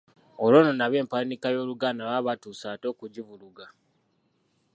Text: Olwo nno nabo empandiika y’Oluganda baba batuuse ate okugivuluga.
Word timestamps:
Olwo 0.43 0.59
nno 0.61 0.73
nabo 0.75 0.95
empandiika 1.01 1.47
y’Oluganda 1.55 2.07
baba 2.09 2.25
batuuse 2.27 2.65
ate 2.73 2.85
okugivuluga. 2.93 3.65